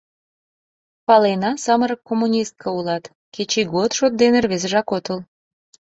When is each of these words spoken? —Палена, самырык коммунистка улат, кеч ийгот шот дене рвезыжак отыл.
—Палена, 1.07 1.51
самырык 1.63 2.01
коммунистка 2.09 2.67
улат, 2.77 3.03
кеч 3.33 3.51
ийгот 3.59 3.91
шот 3.97 4.13
дене 4.21 4.37
рвезыжак 4.45 4.87
отыл. 4.97 5.19